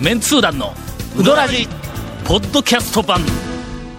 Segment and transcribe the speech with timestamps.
[0.00, 0.74] メンツー団の
[1.18, 1.66] ウドラジ
[2.26, 3.18] ポッドキャスト版。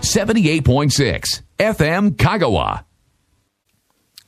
[0.01, 1.21] 78.6
[1.57, 2.83] FM Kagawa.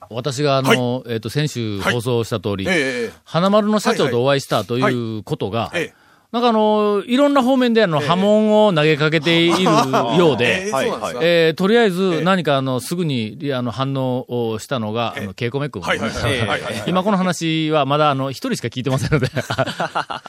[0.09, 3.12] 私があの、えっ、と、先週放送した通り、ええええ。
[3.23, 6.00] 花丸の社長とお会いしたということが、ええ
[6.32, 10.72] なんかあの、いろんな方面であの、波紋を投げかけているようで、
[11.22, 15.81] えーとりあえず何かあの、すぐにいやあの反応をしたのが、あの、ケイコメ君。
[15.81, 16.84] はいはいはいはいはいはい。
[16.86, 20.22] 今この話はまだあの、一人しか聞いてませんので、は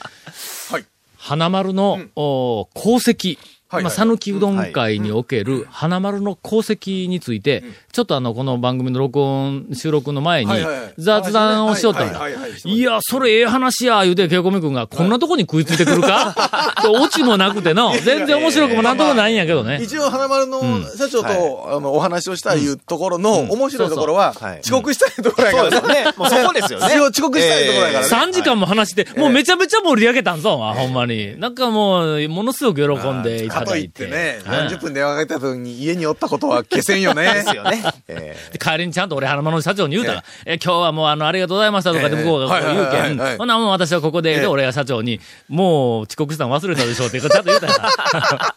[0.79, 0.85] い。
[1.23, 3.37] 花丸の、お功績、
[3.71, 10.51] はいはいまあ、讃岐うどん会における花丸の功績について、ちょっとあの、この番組の録音、収録の前に
[10.97, 16.35] 雑談をしよったんだはいや、それええ話や、言うて、ケイコメ君が、こんなとこに食いついてくるか
[16.83, 19.79] とオチもなくての、全然面白くもなんともないんやけどね。
[19.81, 20.61] 一応、花丸の
[20.97, 26.13] 社長と、あの、お話をしたいいうところの、面白いところは、遅刻したいところやからそうですよね。
[26.17, 26.87] もうそこですよね。
[26.87, 28.29] 一応遅刻したいところやからね。
[28.29, 31.39] 3時間も話して、もうめちゃめちゃ盛り上げたんぞ、ほんまに。
[31.39, 33.85] なんかもう、ものすごく喜んでいたかとい。
[33.85, 34.47] っててね、う。
[34.47, 37.23] ん何十分電話かけた時に家におったことは消せんよね。
[37.33, 37.83] ですよね。
[38.07, 47.91] えで帰りにちゃんと俺、花丸の社長に言うたら、え、今日はもうあの、ありがとうございましたとかで向こうがこう言うけん、はいほなもう私はここで、で、俺が社長に、もう遅刻したの忘れたでしょって、ちゃんと言うたら。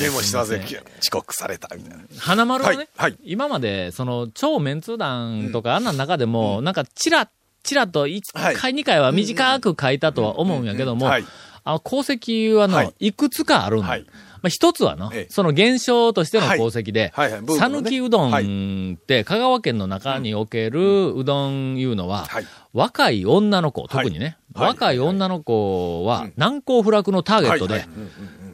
[0.00, 0.60] メモしてますよ。
[1.00, 2.04] 遅刻された、みたいな。
[2.18, 2.88] 花丸はね、はい。
[2.96, 3.16] はい。
[3.24, 7.28] 今まで、その、超メンツー団とか、あんな中でも、なんか、チラッ、
[7.62, 8.56] チラッと1はい。
[8.56, 11.24] 回、2回は短く書いたとは思うんやけども、はい
[11.64, 12.94] あの、功績はの、はい。
[12.98, 13.88] いくつかあるんだ。
[13.88, 14.06] はい。
[14.42, 15.32] まあ、一つはの、ええ。
[15.32, 22.46] その現象としての功績で、讃岐うどんって、香川県の中におけるうどんいうのは、はい。
[22.72, 24.68] 若い女の子、特にね、はい。
[24.70, 27.86] 若い女の子は、難攻不落のターゲットで、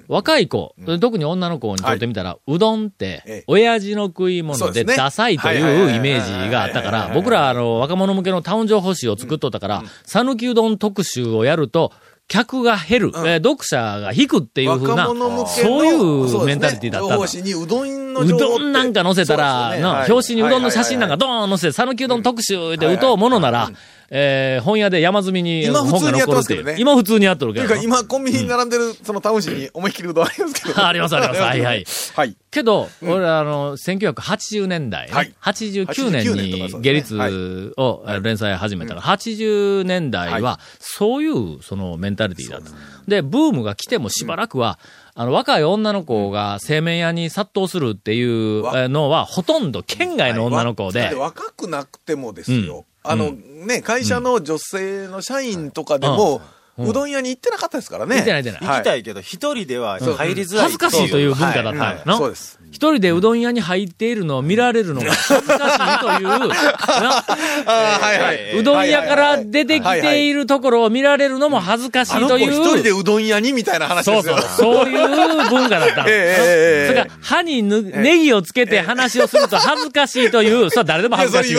[0.08, 11.92] 若い子、特に女の子にとってみたら、うどんってええ、親父の食い物でダサいというイメージがあったから、僕ら、あの、若者向けのタウン情報誌を作っとったから、讃岐うどん特集をやると、
[12.28, 19.83] 客が減る、えー読者が引くっていうふうな、そういうメンタリティだったうどんのうどんなんか載せたら、ね。
[19.83, 23.71] はい表紙にうどんの写真なんかドーン載せて、讃岐うどん特集で打とうものなら、
[24.10, 26.16] えー本屋で山積みに今本が残るっていう。
[26.16, 26.76] 普通にやってますけどね。
[26.78, 30.86] 今普通にやっとるけどっていうか、今、コンビニに並んでる、そのタウン誌に思いっきりうどん ありますけど。
[30.86, 31.41] ありますあります。
[31.41, 31.84] はいはい。
[32.14, 32.36] はい。
[32.50, 35.34] けど、俺あの、1980年代ね、はい。
[35.42, 42.70] 89年89年とかに下律をえー連載始めたから、80年代は、そういう、そのメンタリティだった。
[43.06, 44.78] で、ブームが来てもしばらくは、
[45.14, 52.86] あの、若い女の子が製麺屋に殺到するっていうのは、ほとんど県外の女の子で、若くなくてもですよ。
[53.03, 56.41] あの、ね、会社の女性の社員とかでも、
[56.78, 58.16] うどん屋に行ってなかったですからね。
[58.16, 58.61] 見てない見てない。
[58.61, 60.65] 行きたいけど、一人では入りづらい。
[60.65, 62.03] 恥ずかしいという文化だったはい。
[62.06, 62.19] の。
[62.19, 62.59] そうです。
[62.71, 67.25] 一人でうどん屋に入っているのを見られるのが恥ずかしいという、な？
[67.66, 68.59] あはいはい。
[68.59, 72.53] うどん屋から出てきているところを見られるのも恥ずかしいという。
[72.53, 74.39] 一人でうどん屋にみたいな話ですよ。
[74.39, 81.56] そうそう、そういう文化だったそれから、歯にぬネギをつけて話をすると恥ずかしいという、それは誰でも恥ずかしい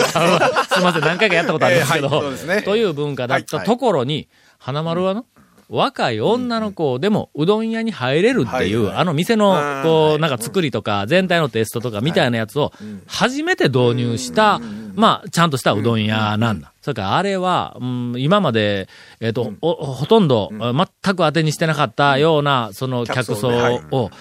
[0.80, 2.10] いません、何回かやったことあるんですけええはい。
[2.10, 4.28] そうどですね、という文化だったところに、
[4.60, 5.24] 花丸はの、
[5.70, 8.96] 若い女の子でもうどん屋に入れるっていう、はいはい。
[8.98, 10.18] あの店の、こう、はい。
[10.18, 12.72] なんか作りとか、全体のテストとかみたいなやつを、
[13.06, 14.60] 初めて導入した、
[14.94, 16.72] まあ、ちゃんとしたうどん屋なんだ。
[16.82, 18.88] それからあれは、うん、今まで、
[19.20, 24.16] えっ、と、おほとんど、全く当てにしてなかったような、その客層を、あ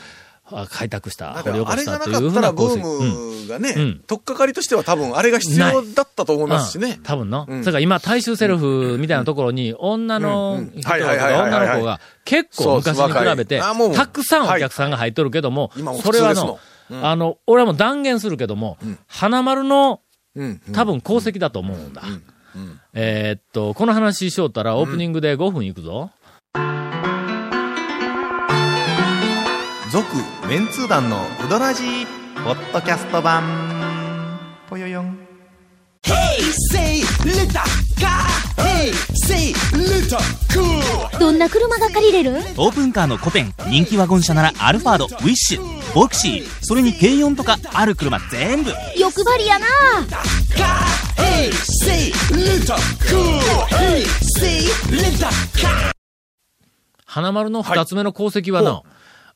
[0.70, 2.86] 開拓した、掘り起こしあれがなかたというふうな功績。
[2.86, 6.96] うんームがね、うんとっかかりとしては多分あれが必要だったと思いますしね。
[6.98, 7.04] うん。
[7.04, 7.46] 多分の。
[7.48, 7.64] うん。
[7.64, 13.62] それから今、大衆セルフみたいなところに、女の人女の子が結構昔に比べて、
[13.96, 16.60] たくさんお客さんが入っとるけども今も、それはの
[16.92, 18.78] あの、俺はもう断言するけども、
[19.08, 20.02] 花丸の
[20.36, 20.62] うん。
[20.74, 22.04] 多分功績だと思うんだ。
[22.94, 26.12] えーっと、この話しよったらオープニングで5分いくぞ。
[29.92, 30.06] 続、
[30.50, 32.08] メンツー団のうどらじ
[32.44, 33.44] ポッドキャスト版。
[34.68, 35.20] ぽよよん。
[36.72, 37.46] say little
[38.00, 38.26] car.
[38.58, 38.92] Hey
[39.28, 40.18] say little
[40.52, 41.20] cool.
[41.20, 42.32] どんな車が借りれる？
[42.58, 48.72] オープンカーのコペン、人気ワゴン車ならアルファード、ウィッシュ、ボクシー、それに軽4とかある車全部。
[48.98, 49.68] 欲張りやな。
[50.56, 50.80] Car
[51.16, 51.52] hey
[51.86, 52.76] say little
[53.08, 53.40] cool.
[53.68, 54.04] Hey
[54.40, 55.92] say little car.
[57.06, 58.82] 花丸の二つ目の功績はな、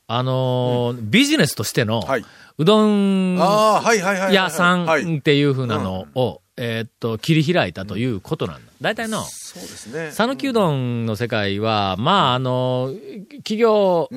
[0.07, 2.25] あのービジネスとしての、はい。
[2.57, 3.35] うどん。
[3.38, 5.17] 屋さんはい。
[5.17, 8.71] っていうふうなのを、えーっと、切り開いたということなんだ。
[8.81, 10.11] 大体の、そうですね。
[10.11, 12.91] 讃岐うどんの世界は、まあ、あの、
[13.38, 14.09] 企業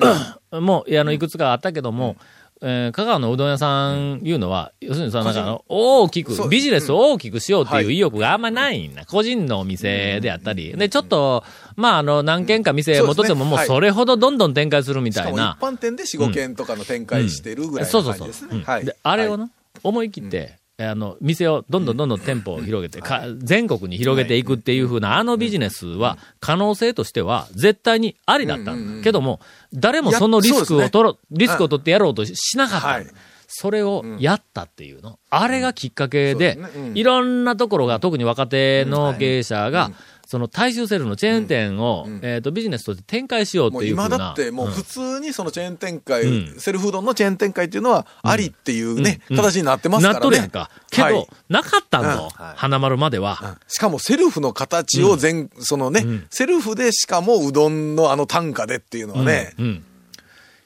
[0.51, 2.17] も、あの、いくつかあったけども、
[2.61, 9.05] えー香川のうどん屋さんいうのは、要するにさ、なんかあの、大きく、そうビジネスを大きくしようっていうはい意欲があんまりないんだ。
[9.05, 10.75] 個人のお店であったり。
[10.75, 11.43] で、ちょっと、
[11.75, 15.57] まあ、あの、何軒か店持っとっても、もうそれほどどんどん展開するみしたいな。
[15.61, 18.55] 般店で4、5軒とかの展開してるぐらいそうそうそうの感じです。
[18.55, 18.63] ね。
[18.65, 18.79] はい。
[18.81, 19.49] うんで、あれをはいな、
[19.83, 29.03] 思い切って、あの、店をどんどんどんどん店舗を広げて、か全国に広げていくっていう風な、あのビジネスは、可能性としては、絶対にありだったんだ。
[29.03, 29.39] けども、
[29.73, 33.11] 誰もそのリスクを取ろ、リスクを取ってやろうとしなかった。
[33.47, 35.17] それをやったっていうの。
[35.31, 36.59] あれがきっかけで
[36.93, 39.91] いろんなところが、特に若手の経営者が、
[40.27, 43.93] その大衆セルフのチェーン店を、えっと、ビジネスとして展開しようっていう。
[43.93, 46.59] 今だってもう普通にそのチェーン展開、うん。
[46.59, 49.37] セルフうどんのチェーン展開っていうのはありっていうね、うん。
[49.37, 50.19] 形になってますからね。
[50.19, 50.69] なっとるやんか。
[50.91, 52.03] けど、はいなかったん。
[52.03, 52.31] はい。
[52.57, 53.39] 花丸までは。
[53.41, 53.55] うん。
[53.69, 59.83] しかもセルフの形を全、そのね、セルフでしかもうどんのあの単価でっていうのはね、うん。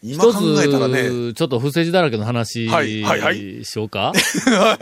[0.02, 3.04] 今考一えたらね、つ、ちょっと不正字だらけの話、はい。
[3.04, 3.19] はい。
[3.19, 3.63] はい。
[3.63, 4.12] しようか？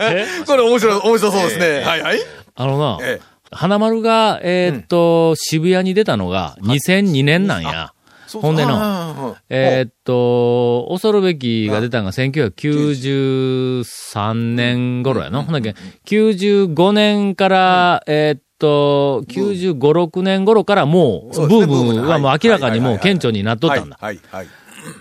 [0.00, 1.80] え これ面白い、面白そうですね。
[1.80, 2.02] はい。
[2.02, 2.20] はい。
[2.54, 7.92] あのな、ええ花丸が、えーっと、渋谷に出たのが2002年なんや。
[8.32, 15.42] ほんでののえーっと、恐るべきが出たのが1993年頃やの。
[15.42, 15.74] ほんだけ、
[16.06, 23.98] 95年から、えーっと、95、6年頃からもう、ブームはもう明らかにもう顕著になっとったんだ。
[24.00, 24.48] はい、はい、はい。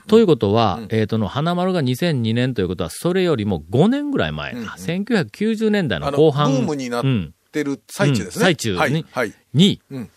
[0.07, 4.75] ということは、えっ、との、花丸が2002年ということは、それよりも5年ぐらい前か。
[4.77, 6.51] 1990年代の、後半。
[6.51, 7.03] ブームになっ
[7.49, 8.41] うんてる最中ですね。
[8.41, 9.33] うん最中にはい、はい。
[9.53, 10.09] に、うん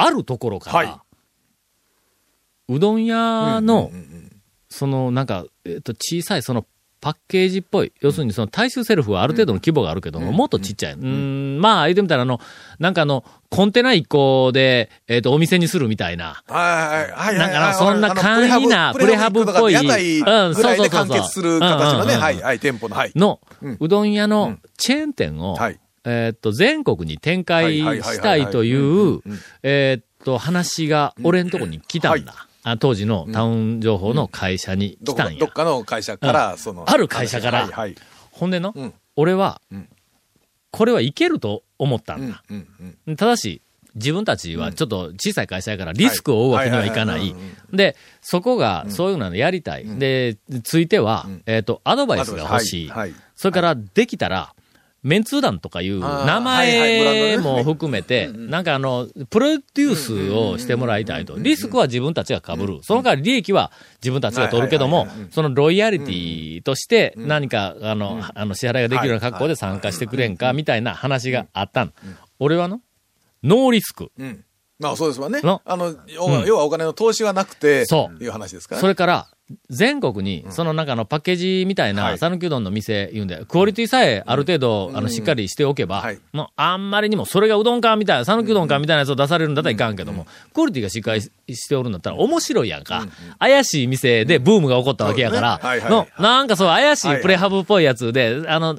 [0.00, 1.00] あるところから、はい
[2.68, 4.28] うどん屋の、うんうんうん
[4.70, 6.66] その、なんか、えっ、と、小さい、その、
[7.00, 7.92] パッケージっぽい。
[8.00, 10.92] 要するに、その、大衆セルフはある程度の規模があるけども、もっとちっちゃい。
[10.92, 12.38] うん、まあ、言ってみたら、あの、
[12.78, 16.42] なんかあの、コンテナ1個で、えっ、と、お店にするみたいな。
[16.48, 17.50] はいはいはいはい。
[17.52, 23.12] なんかそんな簡易なプレハブっぽいうんそうそうそう完結する形のね、うんうんうんはい、はい、店舗の、はい。
[23.16, 29.20] のうん、うどん屋のチェーン店を、はいえーっと、全国に展開したいという
[29.62, 32.32] えーっと、話が、俺んとこに来たんだ。
[32.32, 35.40] はあ当時のタウン情報の会社にど来たんや。
[35.40, 36.84] どっかの会社から、その。
[36.88, 37.68] ある会社から。
[38.30, 39.88] ほんでの、うん俺はうん、
[40.70, 42.66] これはいけると思ったうんんだ。、うん、
[43.08, 43.16] うん。
[43.16, 43.62] ただし、
[43.96, 47.34] 自分たちはちょっと小さい会社やからリスクを負うわけにはいかない。
[47.72, 49.98] で、そこがそういうのやりたい。
[49.98, 52.88] で、ついては、えっと、アドバイスが欲しい。
[52.88, 54.52] はいはいそれから、できたら、
[55.08, 61.36] メンツー団とかいう名前も含めて、 なんかあの、プロデュースをしてもらいたいと。
[61.38, 62.80] リスクは自分たちが被る。
[62.82, 63.72] その代わり利益は
[64.02, 71.92] 自分たちが取るけどもそのロイヤリティとして何か、あの、あの、支払いができるような格好で参加してくれんか、みたいな話があったの。
[72.38, 72.80] 俺はの、
[73.42, 74.10] ノーリスク。
[74.18, 74.44] うん。
[74.78, 75.60] まあそうですわねの？
[75.64, 75.94] あの、
[76.44, 78.80] 要はお金の投資がなくて、そういう話ですからね。
[78.82, 79.28] それから、
[79.70, 82.18] 全国に、その中のパッケージみたいな、はい。
[82.18, 91.22] 讃岐うどんの店言うんで、クオリティさえある程度、あの、しっかりしておけばはい、もう、あんまりにも、それがうどんかみたいな、讃岐うどんかみたいなやつを出されるんだったらいかんけども、クオリティがしっかり
[91.54, 93.06] しておるんだったら面白いやんか。
[93.38, 95.58] 怪しい店でブームが起こったわけやから。
[95.58, 95.68] ね。
[95.68, 96.22] はい、はいのは、い。
[96.22, 98.78] なんかそう、怪しいプレハブっぽいやつで、あの、うん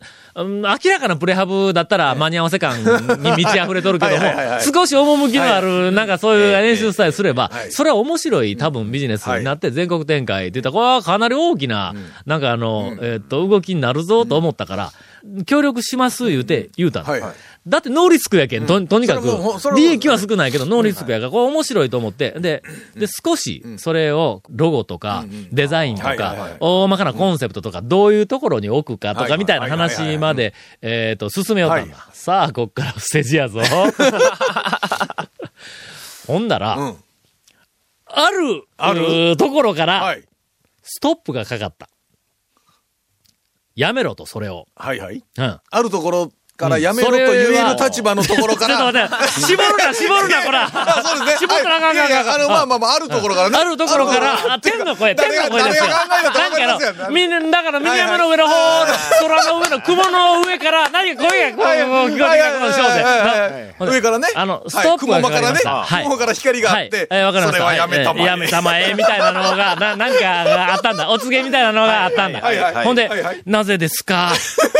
[0.61, 4.63] 明らかなプレハブだったら間に合わせ感に満ち溢れとるけども はいはいはいは、い。
[4.63, 11.93] 少し趣のある、なんかそういう練習さえすればはい、それは面白い多分ビジネスになって全国展開って言ったら、これはかなり大きな、
[12.25, 14.91] なんかあの、えーっと、動きになるぞと思ったから、
[15.45, 17.05] 協力します言うて、言うたの。
[17.05, 17.33] はいはい。
[17.69, 19.27] だってノーリスクやけん、ととにかく
[19.75, 22.63] 利益は少ないけど、ノーリスクやから、これ面白いと思って、で、
[22.95, 32.09] で、少し、それを、ロゴとか、デザインとか大まかなコンセプトとか、どういうところに置くかとか、はいみたいな話まで、えっと、進めよったんだは。
[32.11, 33.61] さあ、こっから不正字やぞ。
[36.27, 36.95] ほんだら、うん。
[38.07, 39.01] ある、ある？
[39.01, 40.23] うーところから、はい。
[40.81, 41.87] ストップがかかった。
[43.75, 44.67] やめろと、それを。
[44.75, 45.23] はいはい。
[45.37, 45.59] うん。
[45.69, 49.09] あるところからやめろと言える立場のところか ちょっとら。
[49.09, 50.63] 待って、絞るな、 絞るな、こら。
[50.73, 51.47] あそうですね。
[51.47, 53.57] 絞ったらあかんあかんいいやいやあの、まあまあまあ、あるところからね。
[53.59, 55.83] あるところから、あ、天の声、天の声ですよ。
[55.89, 58.87] かの、みんな、だから、右山の上の方の、
[59.21, 63.75] 空の上の雲の上から、何か声が、こう、聞こえてきたこの小はいはいはいはいで。
[63.79, 64.27] 上からね。
[64.35, 65.85] あの、はいストップがかかりました。
[65.89, 67.07] 雲間から光があって。
[67.09, 67.57] はい、わかりました。
[67.57, 68.21] それはやめたまえ。
[68.21, 71.09] はいやめたまえ、みたいなのが、な、なんかがあったんだ。
[71.09, 72.41] お告げみたいなのがあったんだ。
[72.83, 73.09] ほんで
[73.45, 74.31] なぜですか？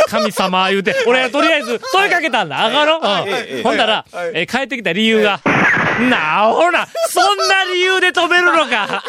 [0.08, 2.64] 神様言うて、俺はとりあえず問いかけたんだ。
[2.64, 3.60] あかろう。
[3.60, 3.62] ん。
[3.62, 5.40] ほんだら、えー帰ってきた理由が、
[6.08, 9.02] なあ、ほら、そんな理由で止めるのか。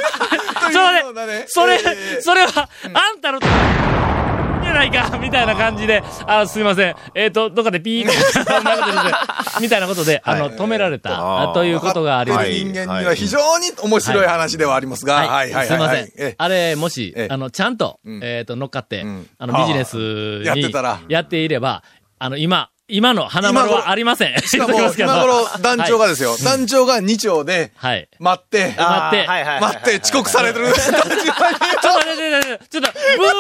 [1.47, 2.21] それえ、ー。
[2.21, 5.17] それは、あんたの、じゃないないか？
[5.17, 6.95] みたいな感じで、あすいません。
[7.13, 9.13] えっ、と、どっかでピーって、 そんなことで
[9.61, 12.51] みたいなことで、あの、止められた、ということがありま分す。
[12.51, 15.67] 人間には非常に面白い話ではありますが、はい、はい、はい。
[15.67, 16.35] すいません。
[16.37, 18.19] あれ、もしええ、あの、ちゃんと、ん。
[18.23, 20.99] えっと、乗っかってん、あの、ビジネスにやってたら。
[21.09, 21.83] やっていれば、
[22.23, 24.37] あの、今、今の花丸はありません。
[24.41, 28.07] しかも、 今頃、団長がですよ、はい団長が2丁で、はい。
[28.19, 29.27] 待って、待って
[29.59, 30.71] 待って、遅刻されてる。
[30.71, 33.31] ちょっと待って、ちょっと待って、ちょっと、ブー、ブ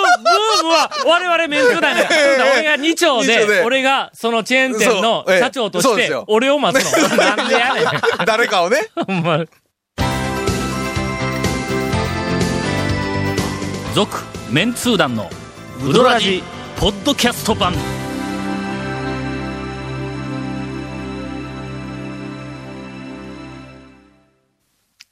[0.61, 2.09] ームは我々メンツだね。
[2.53, 7.17] 俺が2丁二丁でで、俺がそのチェーン店の社長として俺を待つの。
[7.17, 7.85] なんでやねん。
[8.25, 8.89] 誰かをね。
[9.05, 9.45] ほんま。
[13.93, 15.29] 続、メンツー団の、
[15.87, 16.41] ウドラジ、
[16.79, 17.75] ポッドキャスト版。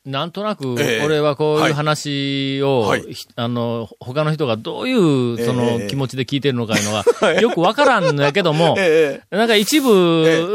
[0.09, 3.01] なんとなくええ、俺はこうはいいう話を、はい。
[3.13, 5.53] ひあの、他の人がどういう、そえ。
[5.53, 9.35] のえ気持ちで聞いてるのかいうのが、よくわからんのやけども、 ええ。
[9.35, 9.91] なんか一部、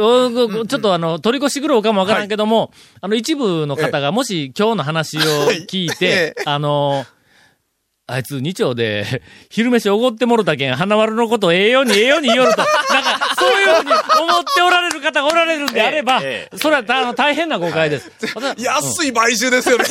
[0.02, 5.20] おちょっとあの、取り越してくるかもわからんけども、あの一部の方がもし今日の話を
[5.68, 6.42] 聞いて、 ええ。
[6.46, 7.06] あの、
[8.06, 18.12] あいつ二丁で、 昼飯おごってもろたけん、花丸のことをええようにええように言おると、なんか、そういうふうに思っておられる方がおられるんであれば、 ええそれはたあの大変な誤解です。
[18.58, 19.84] 安い買収ですよね。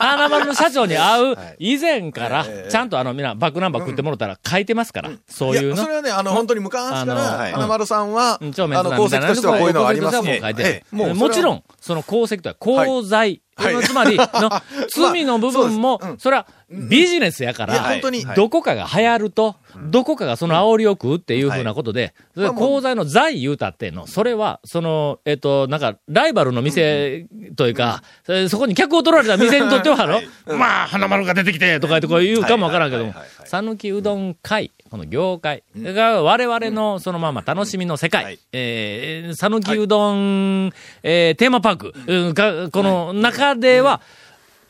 [0.00, 5.88] 花丸の社長に会う以前からええ、ちゃんとあの、みんなバックナンバー食ってもろたら書いてますから、そういうや、のそ。
[5.88, 13.43] れはね、あの、本当に昔から、はい花丸さんは、うんあの、功績としてはこういうのはあります功績としてはもう書いてええもうそれはもちろん、その功績とは功罪。
[13.56, 13.82] はい。
[13.84, 14.50] つまり、 の、
[14.88, 16.10] 罪の部分もそうです。
[16.10, 19.56] うん、それはビジネスやから、本当に、どこかが流行ると、
[19.90, 22.64] どこかがその煽りを食うっていうふうなことで、それまあもう。
[22.64, 28.02] 功罪の罪言うたってんの、それは、その、えっと、なんか、ライバルの店というか、
[28.48, 33.14] そこに客を取られた店にとっては、あの、まあ、花丸が出てきて、とかとか言うかもわからんけども
[33.46, 38.24] 讃岐うどん会、この業界が我々のそのまま楽しみの世界。
[38.24, 44.00] はい、えー讃岐うどん、えーテーマパークこの中では、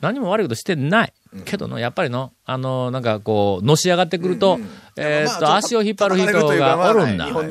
[0.01, 1.13] 何も悪いことしてない。
[1.43, 4.59] けどの、やっぱりの、あの、なんかこう、のし上がってくると、
[4.97, 6.45] えーっと、まあ足を引っ張る人が
[6.89, 7.27] おるんだ。
[7.29, 7.43] まあ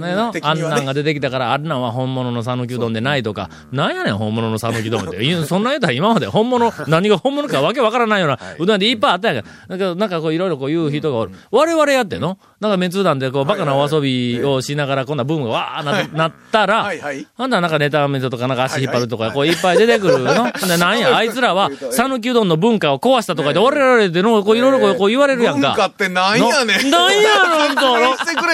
[0.55, 5.19] んなんが出てきたから、あんなんは本物の讃岐うどんでないとか、なんやねん、本物の讃岐うどんって。
[5.45, 9.77] そんな言うたら今まで本物、何が本物かわけわからないような、うどんでいっぱいあったんやから。
[9.77, 11.33] だけど、なんかこう、いろいろこう言う人がおる。
[11.51, 12.39] 我々やっての？
[12.61, 20.33] なんかメンツー団でこう、バカなお遊びをしながら、こんなブームがわーななったらはいはい、ほんならなんかネタメントとかなんか足引っ張るとか、こういっぱい出てくるの？
[20.67, 25.69] で、なんや、あいつらは、讃岐うどんの文化を壊したとかで、俺らでの、こういろいろこうこう言われるやんか。
[25.69, 26.91] 文化ってなんやねん。
[26.91, 27.87] ななんやなん と。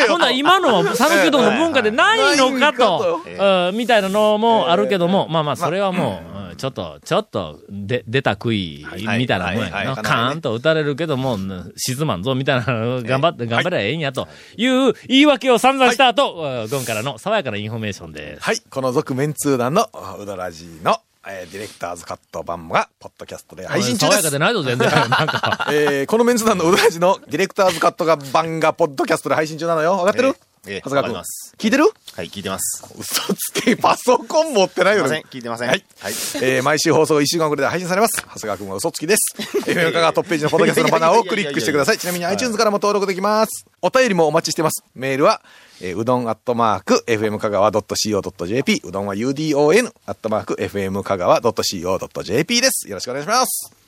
[0.08, 8.84] ほんなら今のは讃岐うどんの文化でないのかと、うんみたいなのもあるけども、まあまあ、それはもう、うんちょっと、ちょっと、で、出た杭
[9.16, 9.76] みたいなもんやな。
[9.76, 9.96] はいはいはい。
[10.02, 14.28] カーンと打たれるけども、うん沈まんぞ、みたいな、頑張って、頑張ればええんや、と。
[14.58, 14.66] い。
[14.66, 18.42] う言い訳を散々した後、うんゴンからの爽やかなインフォメーションです。
[18.42, 18.60] はい。
[18.68, 19.88] この続メンツー団の
[20.20, 20.98] うどらじの、
[21.32, 24.32] えーディレクターズカット版が、ポッドキャストで配信中で爽やかす。
[24.32, 24.88] でないぞ、全然。
[25.72, 29.92] えーこのメンツー団のうどらじのディレクターズカットが版が、ポッドキャストで配信中なのよ。
[29.98, 30.28] わかってる？
[30.28, 31.22] ええええ長谷川君。
[31.58, 31.84] 聞いてる？
[32.14, 32.84] はい、聞いてます。
[32.98, 35.24] 嘘つけ、パソコン持ってないよね。
[35.30, 35.68] 聞いてません。
[35.68, 35.84] はい。
[36.00, 36.12] はい。
[36.42, 38.16] えー毎週放送1週間遅れで配信されます。
[38.20, 39.36] 長谷川君は嘘つきです。
[39.66, 41.98] FM カがトップページのポッドキャストのバナーをクリックしてください。
[41.98, 43.64] ちなみに iTunes からも登録できます。
[43.80, 44.84] お便りもお待ちしてます。
[44.94, 45.40] メールは、
[45.80, 52.86] えーうどんアットマーク、FM 香川 .co.jp、うどんは UDON アットマーク、FM 香川 .co.jp です。
[52.86, 53.79] よろしくお願いします。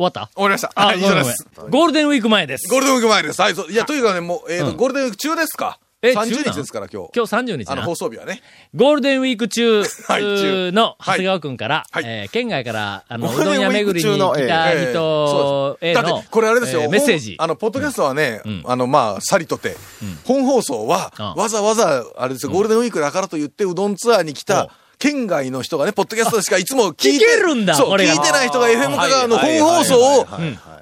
[0.00, 0.30] 終わった？
[0.34, 0.72] 終わりました。
[0.74, 1.46] あ、はい、以上です。
[1.68, 2.68] ゴールデンウィーク前です。
[2.70, 3.42] ゴールデンウィーク前です。
[3.42, 5.78] はい、そういや、というかね、もう、えっ、と、うんゴールデンウィーク中ですか？
[6.02, 7.10] え ?30 中なん日ですから、今日。
[7.14, 7.94] 今日30日なあの、放。
[7.94, 8.40] 送日はね。
[8.74, 9.82] ゴールデンウィーク中
[10.72, 14.40] の長谷川くんから、はいえー県外から、あの、うどん屋巡りに来た
[14.74, 17.36] ええ人へのだって、これあれですよ、えーメッセージ。
[17.38, 19.76] 本あの、ポッドキャストはね、んあの、まあ、さりとて、
[20.24, 30.26] 本放送は、あわざわざ、あれですよ、ゴールデンウィークだからと言って、うどんツアーに来おた、県外の人がね、ポッドキャストでしかいつも聞いて、 聞けるんだそう、聞いてない人が FM 香川のはい本放送を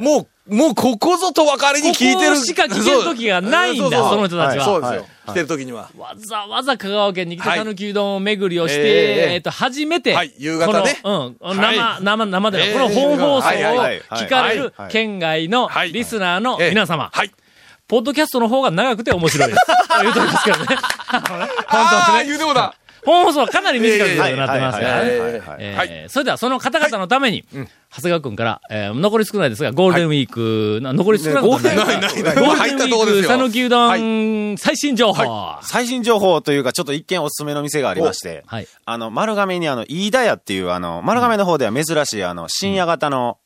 [0.00, 2.32] もう、もうここぞと分かりに聞いてる。
[2.32, 4.64] ここしか聞ける時がないんだその人たちは。
[4.64, 5.00] そうですよ。
[5.00, 5.30] はい。
[5.30, 5.90] 来てる時には。
[5.96, 8.84] わざわざ香川県に来て、はい讃岐うどん巡りをして、え
[9.30, 10.32] ええっと、初めて、はい。
[10.36, 10.98] 夕方ね。
[11.04, 12.00] うん、はい。
[12.00, 14.90] 生、生、生でこの本放送を聞かれるはい。
[14.90, 15.92] 県外のはい。
[15.92, 17.30] リスナーのええ皆様、はい。
[17.86, 19.66] ポッドキャストの方が長くて面白いです。
[20.02, 20.66] 言うとりますけどね。
[21.06, 21.22] 本
[22.06, 22.74] 当にね言うてもだ。
[23.04, 25.10] 本放送はかなり短くなってますからね。
[25.10, 25.56] はいはいはいはい。
[25.60, 26.04] えーはい。
[26.08, 27.44] それではその方々のために、
[27.90, 33.30] 長谷川くんから、えー残り少ないですが、ゴールデンウィーク、な残り少なくゴールデンウィないゴール入デンウィーク、ったとこですよ。
[33.30, 35.22] 讃岐うどん、最新情報。
[35.22, 38.66] は最新情報というか、ちょっと一見おすすめの店がありまして、い。
[38.84, 43.38] あの、丸亀にあの、飯田屋っていう、あの、丸亀の方では珍しい、あの、深夜型の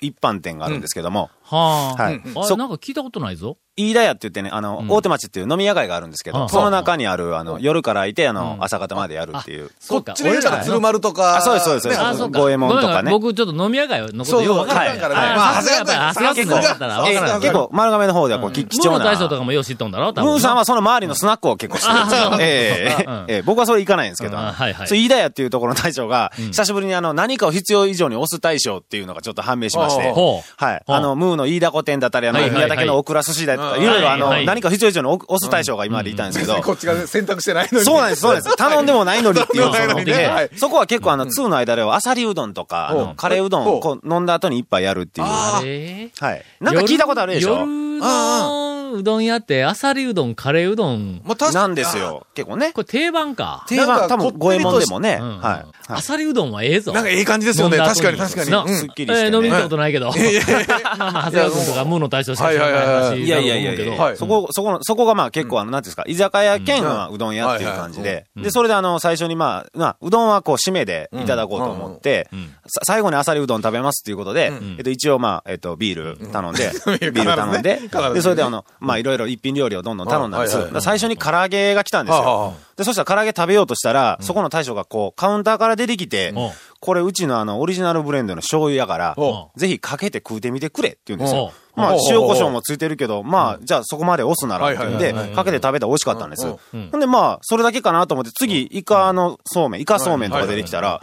[0.00, 2.02] 一般店があるんですけども、はあ。
[2.02, 2.22] はい。
[2.36, 3.56] あ、そなんか聞いたことないぞ。
[3.76, 9.70] 飯田屋って言ってね、あの、うん大手町っていう飲み屋街があるんですけあど、その中にある、あの、夜からいて、あのう、ん朝方までやるっていう。
[9.80, 10.12] そうか。
[10.12, 11.38] こっちで言うたら鶴丸とか。
[11.38, 12.38] あそうですそうですそうか。
[12.38, 15.14] 五右衛門とかね僕ちょっと飲み屋街のことよくわからんからね。
[15.14, 17.40] はいはいまあ、長谷川さすが君だったらわからん。
[17.40, 18.98] 結構、丸亀の方ではこう、き貴重な。
[18.98, 20.12] ムーの大将とかもよう知っとんだろ？
[20.12, 20.30] 多分。
[20.32, 22.38] ムーさんはその周りのスナックを結構知ってるんですよあ。
[22.40, 24.36] ええええうんええ僕はそれ行かないんですけど。
[24.36, 30.12] うんはいはいそう、飯田屋っていうところの大将が、久しぶりにあの、何かを必要以上に押す大将っていうのがちょっと判明しまして。
[30.12, 30.82] はい。
[30.86, 36.60] あの、ムーの飯田古店だったり、あの、宮崎のオクラ寿司だいろいろあの、何か必要以上に押す大将が今までいたんですけど。
[36.62, 37.84] こっちが選択してないのに。
[37.84, 38.56] そうなんです、そうなんです。
[38.56, 40.50] 頼んでもないのにっていう頼んでもないのではい。
[40.56, 45.26] そこは結構あの、通の間では、あさりうどんとか、カレーうどんをこう飲んだ後に一杯やるっていう。
[45.26, 46.64] はえい。
[46.64, 47.50] なんか聞いたことあるでしょ？
[47.58, 52.26] 夜のうどん屋って、あさりうどん、カレーうどん、まあ確かなんですよ。
[52.34, 52.72] 結構ね。
[52.72, 53.64] これ定番か。
[53.68, 55.18] 定番、なんか多分、五右衛門でもね。
[55.20, 55.38] うん。
[55.40, 55.64] はい。
[55.88, 56.92] あさりうどんはええぞ。
[56.92, 57.78] なんかええ感じですよね。
[57.78, 58.50] 確かに確かに。
[58.50, 58.62] な。
[58.62, 58.76] うん。
[58.76, 59.26] すっきりしてね。
[59.26, 60.06] えー飲みに行ったことないけど。
[60.06, 63.72] まあまあ、長谷川君とかムーの大将しか知らない話いやいやいや。
[63.74, 64.16] いや、はい。
[64.16, 72.28] そこ、そこの、そこがまあ結構あの、なんていうんですか、居酒屋兼まあうどん屋っていう感じで、で、それであの、最初にまあ、まあ、うどんはこう、締めでいただこうと思って、
[72.66, 76.70] さ最後にあさりうどん食べますっていうことで、えっと、一応まあ、えっと、ビール頼んで、
[77.10, 77.80] ビール頼んで
[78.14, 80.56] で、それであの、まあ、いろいろ一品料理をどんどん頼んだんです。
[80.56, 82.56] はいはいはいだから最初に唐揚げが来たんですはあはよ。
[82.76, 91.52] で、そしたら唐揚げ食べようとしたら、そこの大将がこう、カウンターから出てきてうん、これうちのあの、オリジナルブレンドの醤油やからお、ぜひかけて食うてみてくれって言うんですよ。
[91.76, 96.46] おまあお、塩胡椒もついてるけど、まあ、じゃあそこまで押すならって言うんでかけて食べたら美味しかったんです。
[96.46, 96.88] うん。
[96.90, 101.02] ほんでまあ、それだけかなと思って、次、イカのそうめん、イカそうめんとか出てきたら、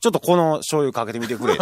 [0.00, 1.56] ちょっとこの醤油かけてみてくれ。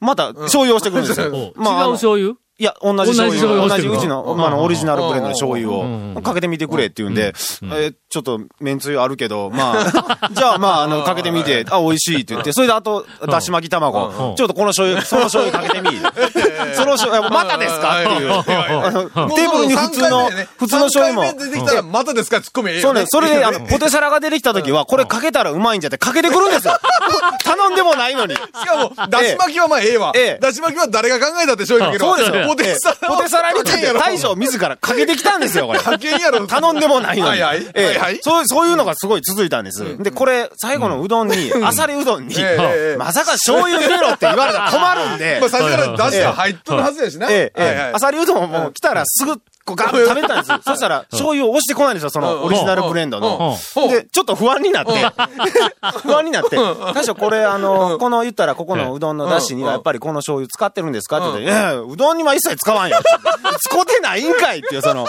[0.00, 1.30] また、醤油をしてくるんですおよ。
[1.30, 2.34] 違うまああの醤油？
[2.60, 3.76] いや、同じ醤同じ醤油油。
[3.76, 15.96] 同じうちの、まあオリジナルブレンドの醤油うんをかけてみてくれって言うんで、えーちょっと、めんつゆあるけど、まあ、 じゃあまあ、あの、かけてみて、あ、美味しいって言って、それであと、だし巻き卵、ちょっとこの醤油、 その醤油かけてみ。
[16.74, 18.00] その醤油、またですか？
[18.00, 18.44] っていう。
[18.44, 21.22] テーブルに普通の、普通の醤油も。
[21.24, 21.26] 3。
[21.26, 22.40] 回目出てきたら、またですか？
[22.40, 22.80] ツッコミ。
[22.80, 26.74] そうね、それで、あの、ポテサラが出てきた時は、これかけたらうまいんじゃって、かけてくるんですよ。
[27.44, 28.34] 頼んでもないのに。
[28.34, 30.12] しかも、だし巻きはまあええわ。
[30.16, 30.38] ええ。
[30.40, 32.16] だし巻きは誰が考えたって醤油かけるわ。
[32.16, 35.78] そうですよポテサラはポテサラに大将自らかけてきたんですよ、これ。
[35.78, 36.46] かけんやろ。
[36.46, 37.28] 頼んでもないのに。
[37.28, 37.66] はいはい。
[37.74, 38.18] ええ。
[38.22, 40.02] そう、そういうのがすごい続いたんです。
[40.02, 42.34] で、これ、最後のうどんに、あさりうどんに、
[42.98, 47.28] まさか醤油入れろって言われたら困るんで まあ、、最初からだしが入っとるはずやしな。
[47.30, 50.52] ええ、あさりうどんも来たらすぐ、こうガーッと食べたんです。
[50.64, 53.56] そしたら、醤油を押してこないんですよ、そのオリジナルブレンドの。
[53.76, 53.88] うん。
[53.88, 54.92] で、ちょっと不安になって、
[56.02, 62.98] 不安になって、大将これあの、この言ったらここのうどんのだしにはやっぱりこの醤油使ってるんですかって言って、いやいやうどんには一切使わんよ。
[63.60, 65.06] 使ってないんかいっていう、その、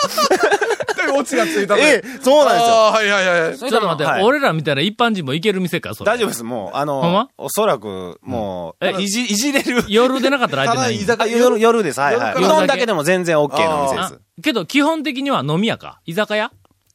[1.14, 2.74] オチがついたとええ、そうなんですよ。
[2.76, 3.58] はいはいはい。
[3.58, 4.24] ちょっと待って、はい。
[4.24, 6.12] 俺らみたいな一般人も行ける店か、それ。
[6.12, 9.02] 大丈夫です、もう、あの、おそらく、もう、え？
[9.02, 9.84] いじ、いじれる。
[9.88, 11.06] 夜でなかったら空いてない？
[11.06, 12.36] ただ居酒あ夜、夜です、はいはい。
[12.36, 14.20] うどんだけでも全然 OK のお店であす。
[14.42, 16.00] けど、基本的には飲み屋か？
[16.06, 16.52] 居酒屋？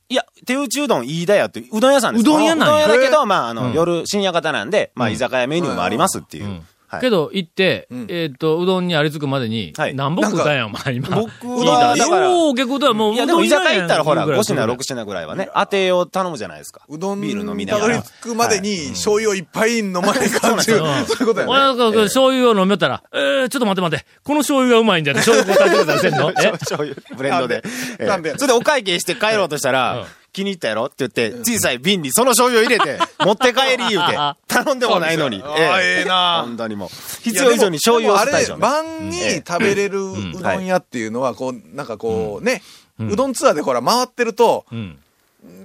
[0.09, 2.23] いや、手打ちうどん飯田屋って、うどん屋さんです。
[2.23, 2.85] うどん屋なんや。
[2.85, 3.73] うどん屋だけど、まあ、あの、うん。
[3.73, 6.63] 夜、深夜型なんで、まあ、居酒屋メニューもありますっていう。
[6.91, 7.01] うんはい。
[7.01, 8.07] けど、行って、ん。
[8.09, 9.95] えっと、うどんにありつくまでに、はい。
[9.95, 11.09] 何本食うたんや、お前、今。
[11.09, 11.29] 僕
[11.67, 16.83] は、ただから、よう、結構だ、もう、いや、でも居酒屋行ったらほら、5品、6六品ぐらいはね、当てを頼むじゃないですか。
[16.89, 18.03] うどんビール飲みなたどりがら。
[18.05, 20.65] 着くまでに醤油をいっぱい飲まない感じ。
[20.71, 20.83] そうい
[21.23, 21.53] うことやね。
[21.53, 21.61] 俺
[21.93, 26.31] が醤油を飲めたら、えー、ちょっと待って待って、この醤油がうまいんじゃね醤油答えてください、 せんの？
[26.31, 26.35] え？
[26.53, 27.63] 醤油、ブレンドで。
[27.99, 28.31] ええなんで？
[28.39, 29.75] それでお会計して帰ろうとしたうん。
[29.75, 35.43] ら、気に入ったやろって言って、小さい瓶にその醤油を入れて、 持って帰り言うて、 頼んでもないのに。
[35.59, 36.89] ええな本当にもう。
[37.23, 38.61] 必要以上に醤油をあれ吸ったでしょ、ね。
[38.61, 42.63] 晩に食べれるうどん屋っていうのは、こう、なんかこう、ね、
[43.01, 44.99] うどんツアーでほら回ってると、うん。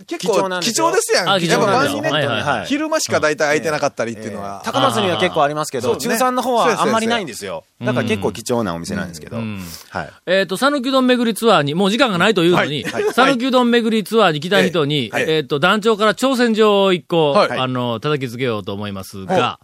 [0.06, 1.28] 結貴重構貴重ですやん。
[1.28, 1.62] やっ重なんですよ。
[1.62, 2.66] ぱ晩にね、はいはいはい。
[2.66, 4.62] 昼間しか大体空いてなかったりっていうのは。
[4.66, 7.64] 高松には結構ありますけど、中産の方はあんまりないんですよ。
[7.80, 9.38] だから結構貴重なお店なんですけど。
[9.38, 9.62] うん。
[9.90, 10.10] はい。
[10.26, 13.04] えっ、と、讃岐うどん巡りツアーに、もう時間がないというのに、はい。
[13.14, 15.30] 讃岐うどん巡りツアーに来た人に、はい。
[15.30, 17.60] えっ、と、団長から挑戦状を一個、はい。
[17.60, 19.60] あの、叩きつけようと思いますが、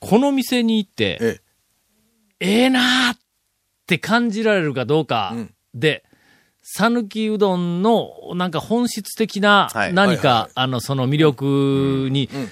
[0.00, 1.40] この店に行って、え
[2.40, 2.64] え。
[2.64, 3.18] えなーっ
[3.86, 5.54] て感じられるかどうかうん。
[5.74, 6.04] で、
[6.74, 9.92] 讃岐うどんの、なんか本質的なはい。
[9.92, 12.48] 何か、はいはいあの、その魅力に、うん。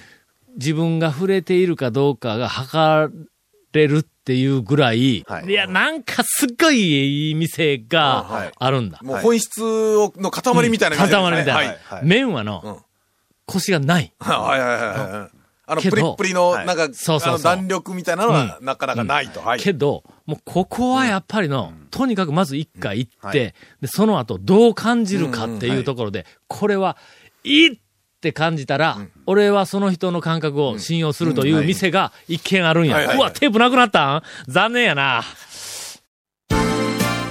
[0.56, 3.28] 自分が触れているかどうかが測
[3.72, 5.46] れるっていうぐらい、はい。
[5.46, 7.86] い、や、なんかすっごいいい店はい。
[7.88, 8.98] があるんだ。
[9.02, 9.62] もう本質
[9.96, 11.54] をの塊みたいな塊みたいな。
[11.54, 11.66] はい。
[11.66, 11.78] はい。
[11.82, 12.04] はい。
[12.04, 12.46] 麺はうん。
[12.46, 12.84] の、
[13.46, 14.12] コシがない。
[14.20, 14.78] はいはいはい
[15.20, 15.39] はい。
[15.70, 16.66] あの、プリップリの、はい。
[16.66, 19.40] なんか、そうそう弾力みたいなのは、なかなかないと。
[19.40, 19.60] はい。
[19.60, 26.96] けど、もうここはやっぱりの、とにかくまず一回行って、はいで、その後どう感じるかっていうところで、これは、
[27.44, 33.16] 行っって感じたら、俺はその人の感覚を信用するという店が一軒あるんや。
[33.16, 34.22] うわ、テープなくなったん？
[34.46, 35.22] 残念やな。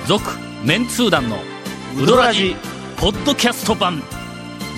[0.08, 0.24] 続、
[0.66, 1.38] メンツー団の
[1.96, 2.56] ウドラジ、
[2.98, 4.02] ポッドキャスト版。